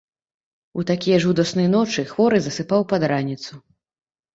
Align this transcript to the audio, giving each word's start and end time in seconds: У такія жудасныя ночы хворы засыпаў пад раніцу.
У 0.79 0.85
такія 0.93 1.21
жудасныя 1.27 1.73
ночы 1.75 2.09
хворы 2.15 2.37
засыпаў 2.49 2.91
пад 2.97 3.01
раніцу. 3.17 3.53